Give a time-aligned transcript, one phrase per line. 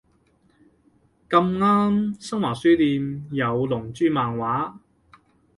[1.29, 4.79] 咁啱新華書店有龍珠漫畫